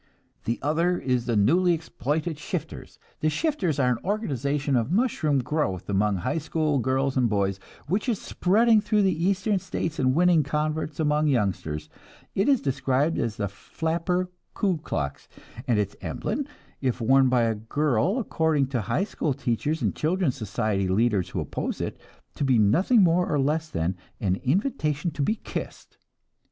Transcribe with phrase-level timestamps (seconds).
[0.45, 5.87] "The other is the newly exploited 'shifters.' The 'shifters' are an organization of mushroom growth
[5.91, 10.41] among high school girls and boys which is spreading through the eastern States and winning
[10.41, 11.87] converts among youngsters.
[12.33, 15.27] It is described as the 'flapper Ku Klux,'
[15.67, 16.47] and its emblem,
[16.81, 21.39] if worn by a girl, according to high school teachers and children's society leaders who
[21.39, 22.01] oppose it,
[22.33, 25.99] to be nothing more nor less than an invitation to be kissed.